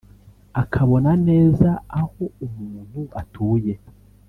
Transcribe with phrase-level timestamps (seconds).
[0.61, 1.69] akabona neza
[1.99, 3.73] aho umuntu atuye